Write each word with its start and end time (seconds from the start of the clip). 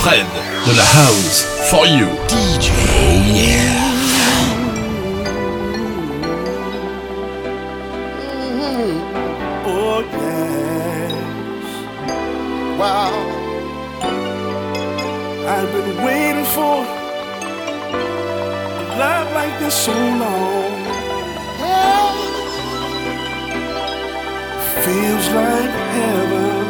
Fred 0.00 0.26
de 0.66 0.72
la 0.76 0.84
house 0.84 1.44
for 1.70 1.86
you. 1.86 2.06
DJ 2.28 2.68
yeah. 3.36 3.82
Oh 9.66 10.00
yes. 10.18 11.12
Wow. 12.78 13.14
I've 15.54 15.70
been 15.72 15.92
waiting 16.04 16.46
for 16.46 16.76
a 18.80 18.84
love 18.98 19.28
like 19.34 19.58
this 19.60 19.74
so 19.74 19.92
long. 19.92 20.81
Feels 24.84 25.28
like 25.28 25.70
heaven. 25.94 26.64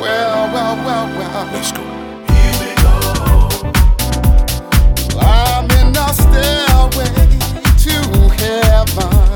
Well, 0.00 0.52
well, 0.52 0.76
well, 0.84 1.06
well. 1.16 1.46
Let's 1.52 1.70
go. 1.70 1.82
Here 2.26 2.74
I'm 5.20 5.70
in 5.70 5.96
a 5.96 6.08
stairway 6.12 7.14
to 7.84 7.94
heaven. 8.42 9.35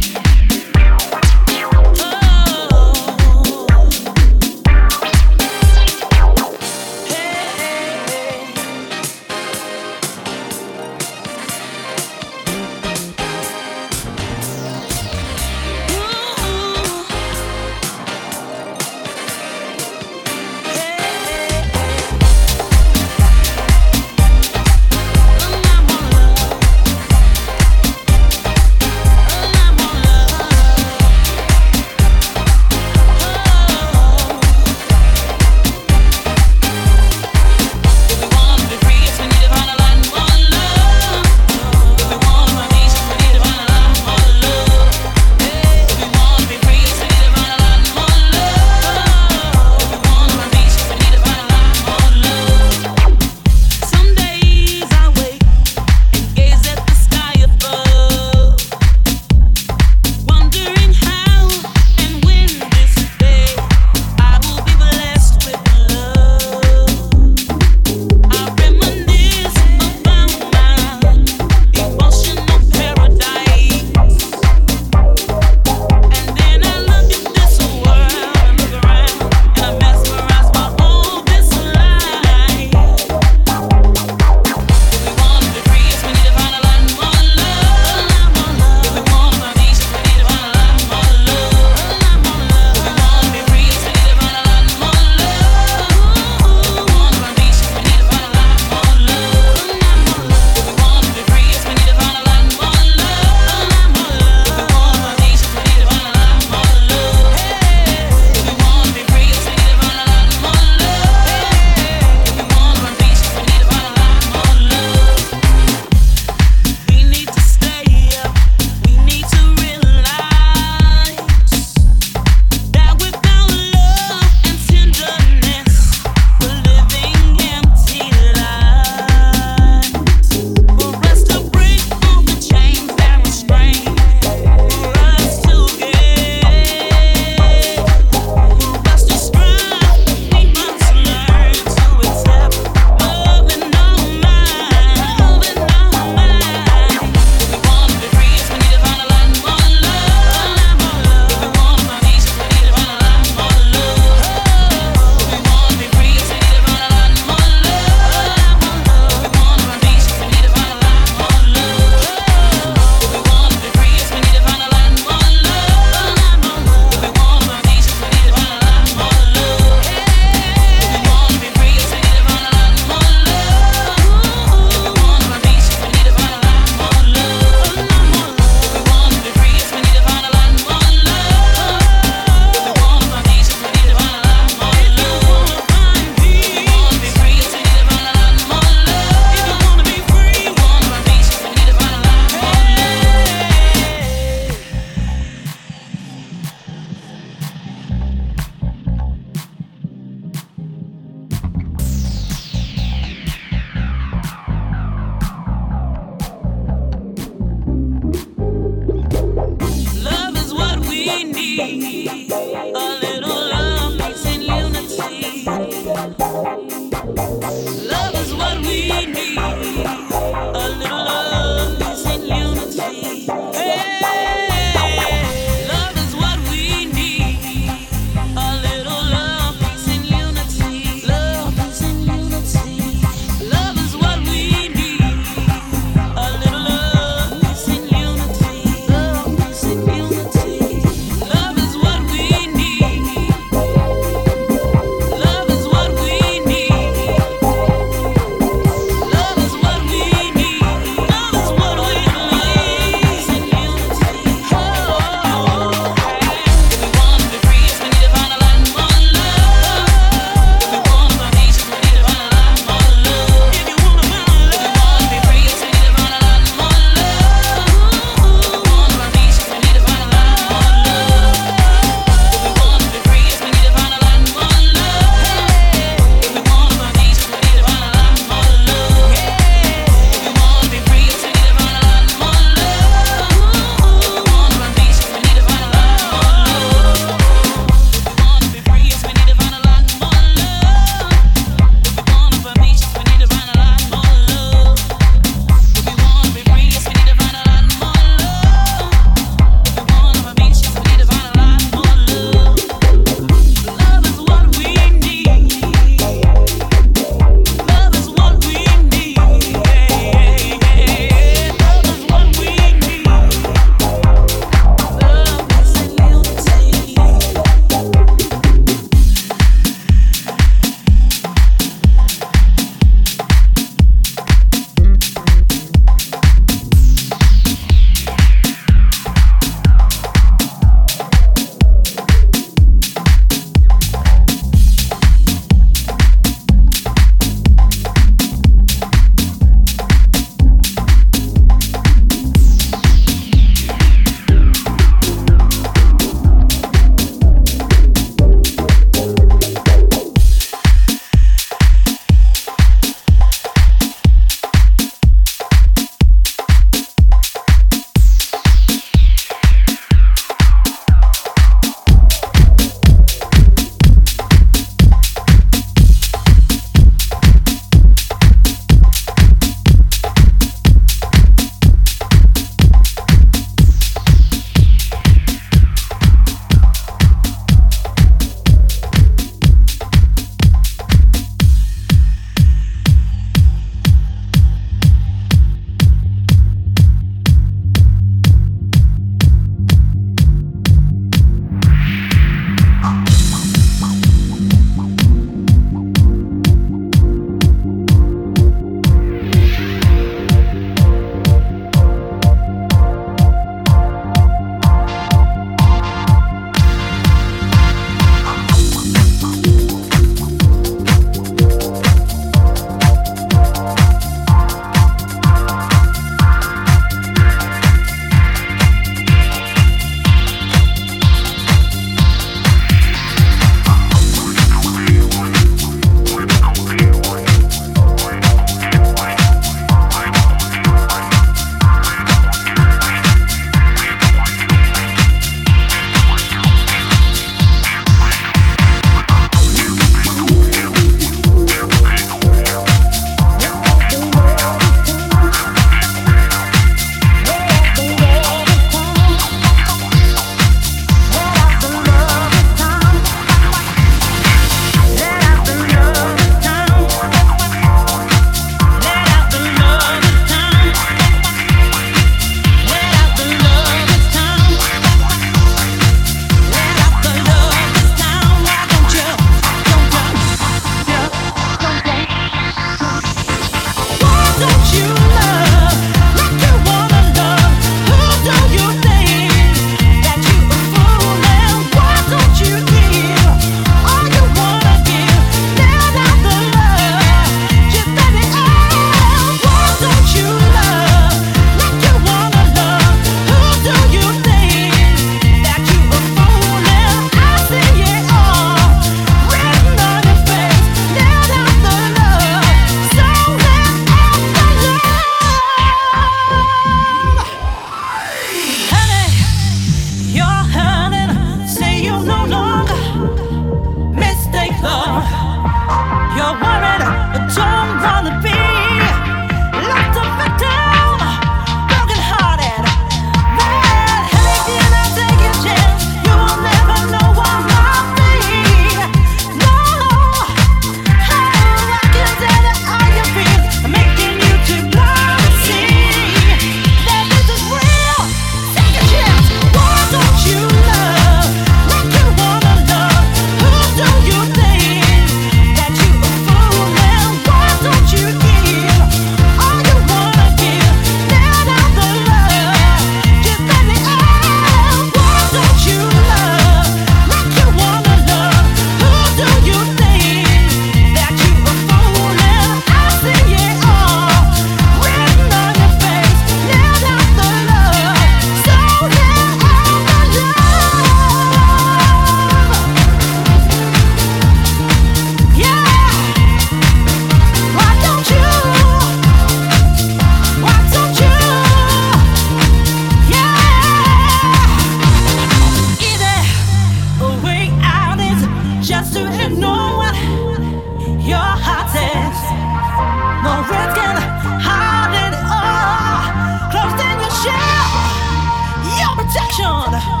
protection. 599.11 600.00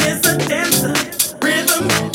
is 0.00 0.26
a 0.26 0.36
dancer. 0.48 0.94
Rhythm 1.42 2.07